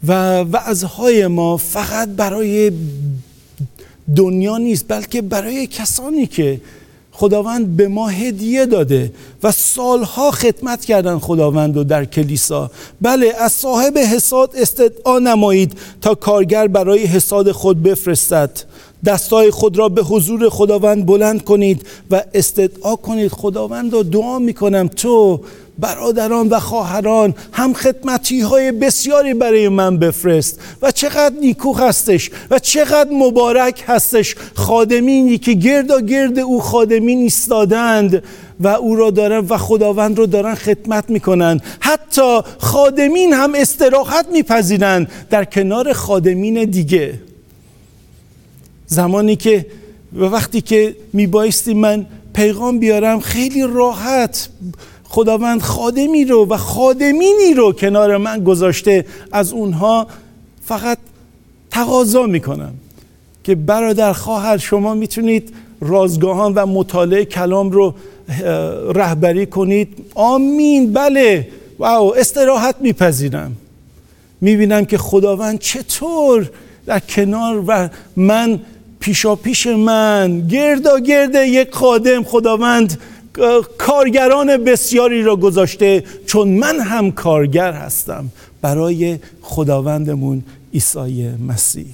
[0.08, 2.71] و وعظهای ما فقط برای
[4.15, 6.62] دنیا نیست بلکه برای کسانی که
[7.12, 12.71] خداوند به ما هدیه داده و سالها خدمت کردن خداوند رو در کلیسا.
[13.02, 18.60] بله از صاحب حساد استدعا نمایید تا کارگر برای حساد خود بفرستد.
[19.06, 23.32] دستای خود را به حضور خداوند بلند کنید و استدعا کنید.
[23.32, 24.88] خداوند را دعا می‌کنم.
[24.88, 25.41] تو
[25.79, 32.59] برادران و خواهران هم خدمتی های بسیاری برای من بفرست و چقدر نیکو هستش و
[32.59, 38.23] چقدر مبارک هستش خادمینی که گرد گرد او خادمین ایستادند
[38.59, 41.62] و او را دارن و خداوند رو دارن خدمت می‌کنن.
[41.79, 47.19] حتی خادمین هم استراحت میپذیرند در کنار خادمین دیگه.
[48.88, 49.65] زمانی که
[50.13, 54.49] و وقتی که میبایستی من پیغام بیارم خیلی راحت
[55.13, 60.08] خداوند خادمی رو و خادمینی رو کنار من گذاشته از اونها
[60.65, 60.97] فقط
[61.71, 62.73] تقاضا می‌کنم
[63.43, 67.95] که برادر خواهر شما می‌تونید رازگاهان و مطالعه کلام رو
[68.93, 69.97] رهبری کنید.
[70.15, 70.93] آمین.
[70.93, 71.47] بله.
[71.80, 72.15] واو.
[72.15, 73.56] استراحت میپذیرم.
[74.41, 76.49] می‌بینم که خداوند چطور
[76.86, 78.60] در کنار و من
[78.99, 82.99] پیشا پیش من گردا گرد یک خادم خداوند
[83.78, 88.30] کارگران بسیاری را گذاشته چون من هم کارگر هستم
[88.62, 90.43] برای خداوندمون
[90.74, 91.88] عیسی مسیح.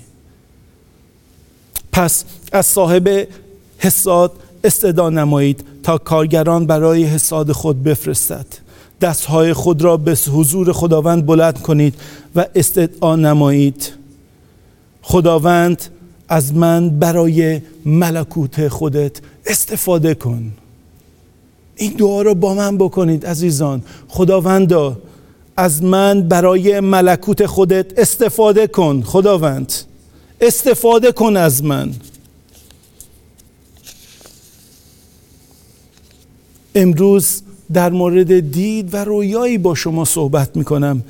[1.91, 3.27] پس از صاحب
[3.77, 4.31] حساد
[4.63, 8.45] استدا نمایید تا کارگران برای حساد خود بفرستد.
[9.01, 11.95] دستهای خود را به حضور خداوند بلند کنید
[12.35, 13.93] و استدعا نمایید.
[15.01, 15.81] خداوند
[16.29, 20.51] از من برای ملکوت خودت استفاده کن.
[21.79, 23.81] این دعا رو با من بکنید عزیزان.
[24.07, 24.97] خداوندا
[25.57, 29.73] از من برای ملکوت خودت استفاده کن خداوند.
[30.41, 31.93] استفاده کن از من.
[36.75, 37.41] امروز
[37.73, 41.03] در مورد دید و رویایی با شما صحبت می کنم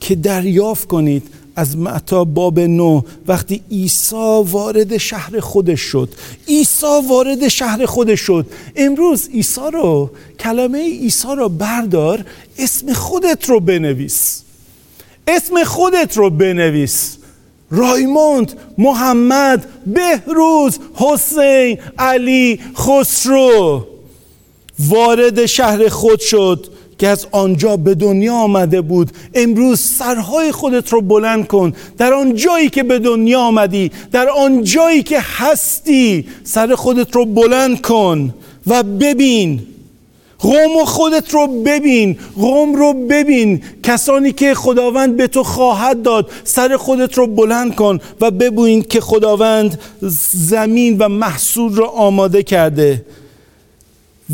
[0.00, 1.28] که دریافت کنید
[1.60, 6.08] از معتا باب نو وقتی عیسی وارد شهر خودش شد.
[6.48, 8.46] عیسی وارد شهر خودش شد.
[8.76, 12.24] امروز عیسی رو کلمه عیسی رو بردار
[12.58, 14.42] اسم خودت رو بنویس.
[15.28, 17.16] اسم خودت رو بنویس.
[17.70, 23.86] رایموند محمد بهروز حسین علی خسرو.
[24.78, 26.66] وارد شهر خود شد.
[27.00, 29.10] که از آنجا به دنیا آمده بود.
[29.34, 31.72] امروز سرهای خودت رو بلند کن.
[31.98, 37.24] در آن جایی که به دنیا آمدی در آن جایی که هستی سر خودت رو
[37.24, 38.34] بلند کن
[38.66, 39.60] و ببین.
[40.38, 42.18] قوم خودت رو ببین.
[42.36, 43.62] قوم رو ببین.
[43.82, 49.00] کسانی که خداوند به تو خواهد داد سر خودت رو بلند کن و ببین که
[49.00, 49.80] خداوند
[50.50, 53.04] زمین و محصول رو آماده کرده.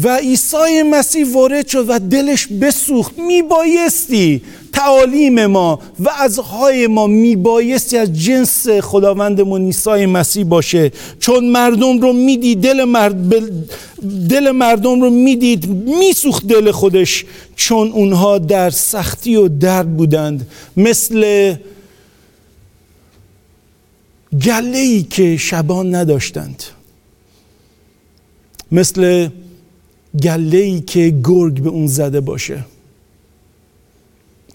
[0.03, 3.19] و عیسی مسیح وارد شد و دلش بسوخت.
[3.19, 10.93] میبایستی تعالیم ما و ازهای ما میبایستی از جنس خداوندمون عیسی مسیح باشه.
[11.21, 13.29] چون مردم رو می‌دید دل, مرد
[14.29, 17.25] دل مردم رو می‌دید میسوخت دل خودش.
[17.57, 20.49] چون اونها در سختی و درد بودند.
[20.77, 21.55] مثل
[24.45, 26.63] گله ای که شبان نداشتند.
[28.73, 29.29] مثل
[30.23, 32.65] گله ای که گرگ به اون زده باشه.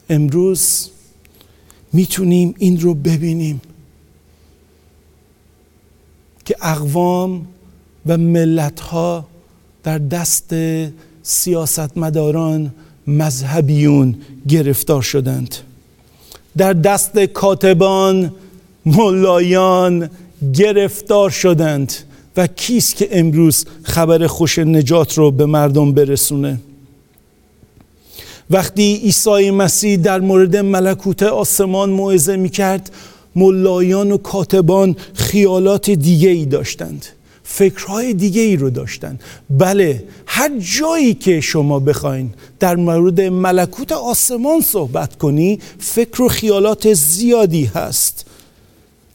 [0.09, 0.89] امروز
[1.93, 3.61] می‌تونیم این رو ببینیم
[6.45, 7.47] که اقوام
[8.05, 9.27] و ملت ها
[9.83, 10.53] در دست
[11.23, 12.73] سیاستمداران
[13.07, 14.15] مذهبیون
[14.47, 15.55] گرفتار شدند.
[16.57, 18.33] در دست کاتبان
[18.85, 20.09] ملایان
[20.53, 21.93] گرفتار شدند.
[22.37, 26.59] و کیست که امروز خبر خوش نجات رو به مردم برسونه؟
[28.49, 32.91] وقتی عیسی مسیح در مورد ملکوت آسمان موعظه می کرد
[33.35, 37.05] ملایان و کاتبان خیالات دیگه ای داشتند
[37.43, 39.23] فکرهای دیگه ای رو داشتند.
[39.49, 46.93] بله هر جایی که شما بخواین در مورد ملکوت آسمان صحبت کنی فکر و خیالات
[46.93, 48.25] زیادی هست.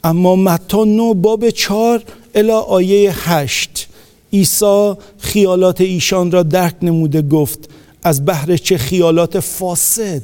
[0.05, 2.03] اما متا نو باب چار
[2.37, 3.89] الا آیه هشت.
[4.33, 7.71] عیسی خیالات ایشان را درک نموده گفت
[8.03, 10.23] از بهر چه خیالات فاسد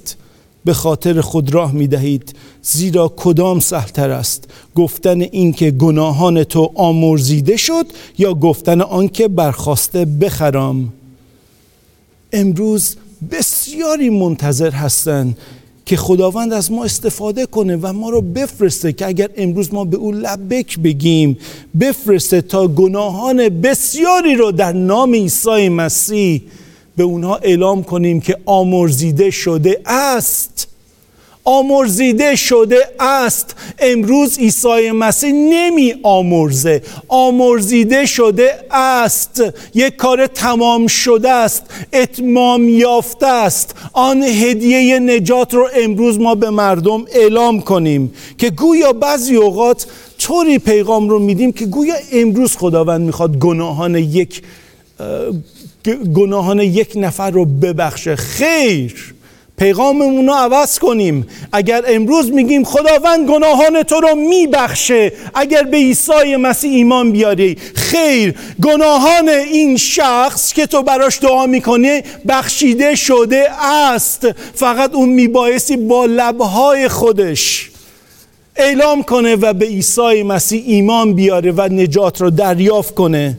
[0.65, 4.45] به خاطر خود راه می دهید زیرا کدام سهلتر است؟
[4.75, 7.87] گفتن اینکه گناهان تو آمرزیده شد
[8.19, 10.93] یا گفتن آنکه برخواسته بخرام
[12.33, 12.97] امروز
[13.31, 15.39] بسیاری منتظر هستند
[15.87, 19.97] که خداوند از ما استفاده کنه و ما رو بفرسته که اگر امروز ما به
[19.97, 21.39] او لبک بگیم
[21.81, 26.43] بفرسته تا گناهان بسیاری رو در نام عیسی مسیح
[26.97, 30.72] به اونها اعلام کنیم که آمرزیده شده است.
[31.45, 33.55] آمرزیده شده است.
[33.79, 36.83] امروز عیسی مسیح نمی آمرزه.
[37.09, 39.43] آمرزیده شده است.
[39.75, 41.63] یک کار تمام شده است.
[41.93, 43.75] اتمام یافته است.
[43.93, 49.87] آن هدیه نجات رو امروز ما به مردم اعلام کنیم که گویا بعضی اوقات
[50.19, 54.43] طوری پیغام رو میدیم که گویا امروز خداوند می‌خواد گناهان یک
[56.15, 58.17] گناهان یک نفر رو ببخشه.
[58.17, 59.15] خیر!
[59.63, 61.27] پیغاممون رو عوض کنیم.
[61.53, 68.35] اگر امروز میگیم خداوند گناهان تو رو میبخشه اگر به عیسی مسیح ایمان بیاری خیر.
[68.63, 74.27] گناهان این شخص که تو براش دعا می‌کنی بخشیده شده است.
[74.55, 77.71] فقط اون میبایستی با لبهای خودش
[78.57, 83.39] اعلام کنه و به عیسی مسیح ایمان بیاره و نجات رو دریافت کنه.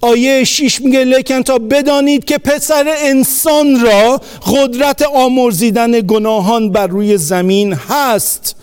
[0.00, 7.16] آیه 6 میگه لیکن تا بدانید که پسر انسان را قدرت آمرزیدن گناهان بر روی
[7.16, 8.56] زمین هست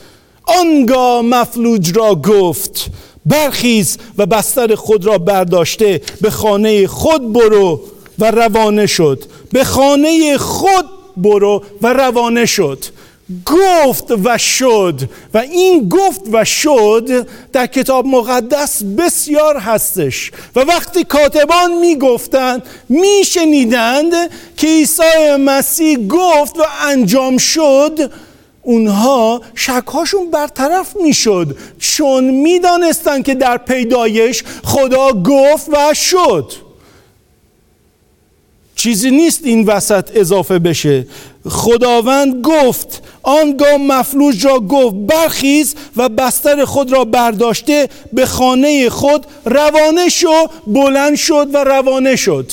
[0.62, 2.92] آنگاه مفلوج را گفت
[3.26, 7.82] برخیز و بستر خود را برداشته به خانه خود برو
[8.20, 10.86] و روانه شد به خانه خود
[11.18, 12.86] برو و روانه شد.
[13.46, 15.02] گفت و شد
[15.34, 24.14] و این گفت و شد در کتاب مقدس بسیار هستش و وقتی کاتبان می‌گفتند میشنیدند
[24.58, 28.12] که عیسی مسیح گفت و انجام شد
[28.62, 36.65] اونها شکهاشون برطرف می‌شد چون می‌دانستند که در پیدایش خدا گفت و شد.
[38.76, 41.08] چیزی نیست این وسط اضافه بشه.
[41.50, 49.26] خداوند گفت آنگاه مفلوج را گفت برخیز و بستر خود را برداشته به خانه خود
[49.46, 52.52] روانه شو بلند شد و روانه شد.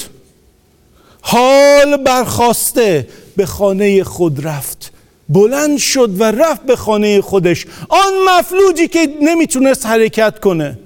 [1.20, 4.92] حال برخواسته به خانه خود رفت.
[5.28, 7.66] بلند شد و رفت به خانه خودش.
[7.88, 10.78] آن مفلوجی که نمی‌تونست حرکت کنه.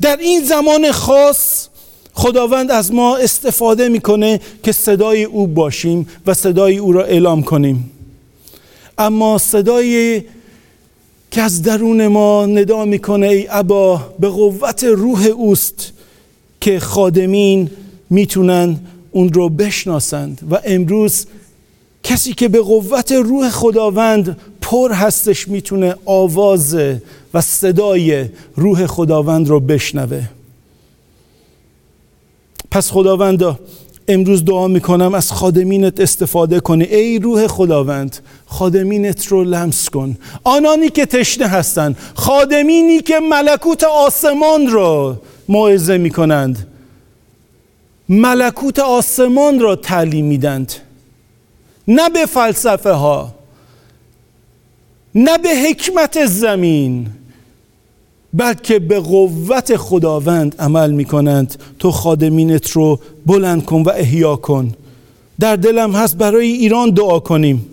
[0.00, 1.68] در این زمان خاص
[2.20, 7.90] خداوند از ما استفاده می‌کنه که صدای او باشیم و صدای او را اعلام کنیم.
[8.98, 10.22] اما صدای
[11.30, 15.92] که از درون ما ندا می‌کنه ای ابا به قوت روح اوست
[16.60, 17.70] که خادمین
[18.10, 20.40] می‌تونن اون رو بشناسند.
[20.50, 21.26] و امروز
[22.02, 26.76] کسی که به قوت روح خداوند پر هستش می‌تونه آواز
[27.34, 28.24] و صدای
[28.56, 30.22] روح خداوند رو بشنوه.
[32.70, 33.58] پس خداوندا
[34.08, 36.84] امروز دعا می‌کنم از خادمینت استفاده کنی.
[36.84, 38.16] ای روح خداوند
[38.46, 40.16] خادمینت رو لمس کن.
[40.44, 46.66] آنانی که تشنه هستند خادمینی که ملکوت آسمان را موعظه می‌کنند.
[48.08, 50.72] ملکوت آسمان را تعلیم میدند
[51.88, 53.34] نه به فلسفه ها
[55.14, 57.06] نه به حکمت زمین.
[58.34, 64.72] بلکه به قوت خداوند عمل می کنند تو خادمینت رو بلند کن و احیا کن.
[65.40, 67.66] در دلم هست برای ایران دعا کنیم.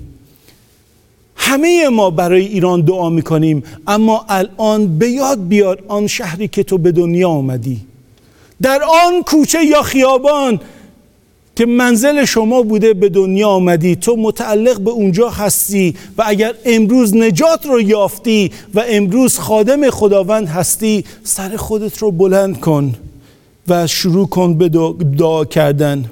[1.35, 6.63] همه ما برای ایران دعا می کنیم اما الان به یاد بیار آن شهری که
[6.63, 7.81] تو به دنیا آمدی.
[8.61, 10.59] در آن کوچه یا خیابان
[11.57, 17.15] که منزل شما بوده به دنیا آمدی تو متعلق به اونجا هستی و اگر امروز
[17.15, 22.93] نجات رو یافتی و امروز خادم خداوند هستی سر خودت رو بلند کن
[23.67, 24.69] و شروع کن به
[25.17, 26.05] دعا کردن.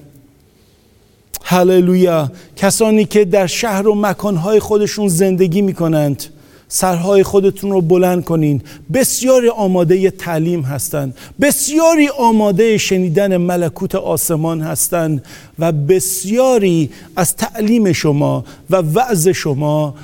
[1.43, 2.31] هللویا.
[2.55, 6.23] کسانی که در شهر و مکانهای خودشون زندگی می‌کنند.
[6.67, 8.61] سرهای خودتون رو بلند کنین.
[8.93, 11.17] بسیاری آماده تعلیم هستند.
[11.41, 15.25] بسیاری آماده شنیدن ملکوت آسمان هستند
[15.59, 19.95] و بسیاری از تعلیم شما و وعظ شما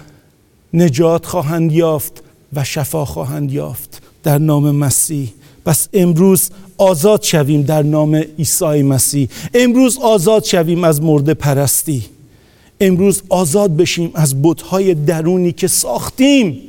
[0.73, 4.01] نجات خواهند یافت و شفا خواهند یافت.
[4.23, 5.33] در نام مسیح.
[5.65, 9.29] پس امروز آزاد شویم در نام عیسی مسیح.
[9.53, 12.05] امروز آزاد شویم از مرده پرستی.
[12.81, 16.61] امروز آزاد بشیم از بتهای درونی که ساختیم.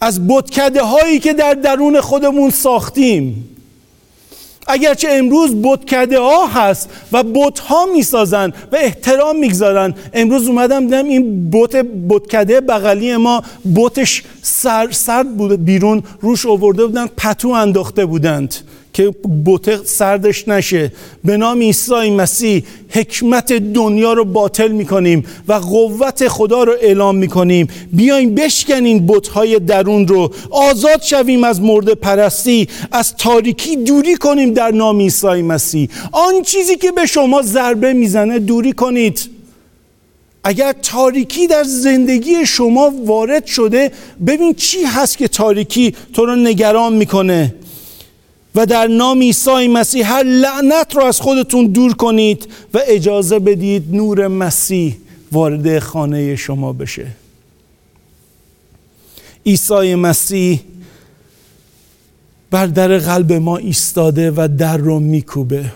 [0.00, 3.48] از بتکده هایی که در درون خودمون ساختیم.
[4.66, 11.04] اگرچه امروز بتکده ها هست و بت ها می‌سازن و احترام می‌گذارن امروز اومدم دیدم
[11.04, 11.76] این بت
[12.08, 13.42] بتکده بغلی ما
[13.76, 18.54] بتش سر سرد بود بیرون روش آورده بودن پتو انداخته بودند.
[18.96, 19.10] که
[19.44, 20.92] بوته سردش نشه.
[21.24, 27.68] به نام عیسی مسیح حکمت دنیا رو باطل می‌کنیم و قوت خدا رو اعلام می‌کنیم.
[27.92, 30.30] بیایم بشکنین بتهای درون رو.
[30.50, 35.88] آزاد شویم از مرده پرستی از تاریکی دوری کنیم در نام عیسی مسیح.
[36.12, 39.30] آن چیزی که به شما ضربه می‌زنه دوری کنید.
[40.44, 43.92] اگر تاریکی در زندگی شما وارد شده
[44.26, 47.54] ببین چی هست که تاریکی تو رو نگران می‌کنه.
[48.56, 53.94] و در نام عیسی مسیح هر لعنت رو از خودتون دور کنید و اجازه بدید
[53.94, 54.96] نور مسیح
[55.32, 57.06] وارد خانه شما بشه.
[59.46, 60.60] عیسی مسیح
[62.50, 65.72] بر در قلب ما ایستاده و در رو میکوبه.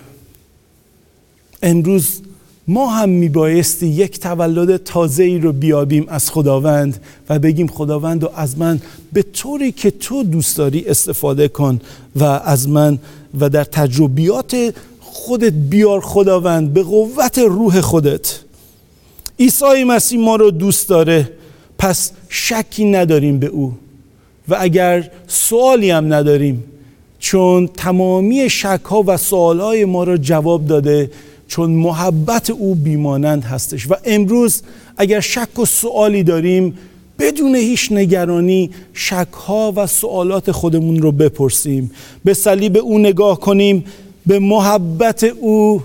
[1.63, 2.23] امروز
[2.69, 8.31] ما هم میبایستی یک تولد تازه ای رو بیابیم از خداوند و بگیم خداوند و
[8.35, 8.81] از من
[9.13, 11.81] به طوری که تو دوست داری استفاده کن
[12.17, 12.99] و از من
[13.41, 18.41] و در تجربیات خودت بیار خداوند به قوت روح خودت.
[19.39, 21.31] عیسی مسیح ما رو دوست داره
[21.79, 23.75] پس شکی نداریم به او.
[24.49, 26.65] و اگر سوالی هم نداریم
[27.19, 31.11] چون تمامی شک ها و سوال های ما را جواب داده
[31.51, 33.91] چون محبت او بیمانند هستش.
[33.91, 34.63] و امروز
[34.97, 36.79] اگر شک و سوالی داریم
[37.19, 41.91] بدون هیچ نگرانی شک ها و سوالات خودمون رو بپرسیم.
[42.25, 43.85] به صلیب او نگاه کنیم
[44.27, 45.83] به محبت او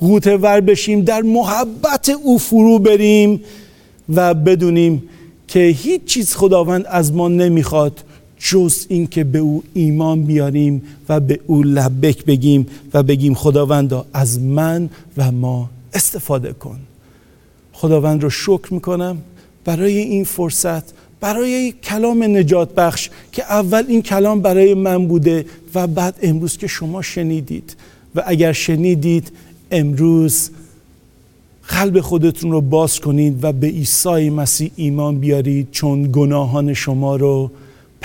[0.00, 3.40] غوطه ور بشیم در محبت او فرو بریم
[4.14, 5.02] و بدونیم
[5.48, 8.04] که هیچ چیز خداوند از ما نمی‌خواد.
[8.38, 14.06] جز این که به او ایمان بیاریم و به او لبک بگیم و بگیم خداوندا
[14.12, 16.78] از من و ما استفاده کن.
[17.72, 19.18] خداوند رو شکر می‌کنم
[19.64, 20.82] برای این فرصت
[21.20, 26.66] برای کلام نجات بخش که اول این کلام برای من بوده و بعد امروز که
[26.66, 27.76] شما شنیدید.
[28.14, 29.32] و اگر شنیدید
[29.70, 30.50] امروز
[31.68, 37.50] قلب خودتون رو باز کنید و به عیسی مسیح ایمان بیارید چون گناهان شما رو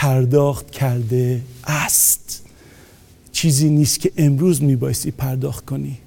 [0.02, 2.44] پرداخت کرده است.
[3.32, 5.98] چیزی نیست که امروز میبایستی پرداخت کنی.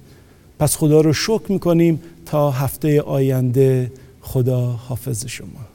[0.59, 3.91] پس خدا رو شکر می‌کنیم تا هفته آینده
[4.21, 5.74] خدا حافظ شما.